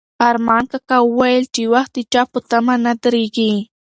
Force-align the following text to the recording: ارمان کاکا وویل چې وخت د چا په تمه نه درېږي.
ارمان 0.29 0.63
کاکا 0.71 0.97
وویل 1.03 1.43
چې 1.55 1.61
وخت 1.73 1.91
د 1.95 1.99
چا 2.13 2.21
په 2.31 2.39
تمه 2.49 2.75
نه 2.85 2.93
درېږي. 3.03 3.53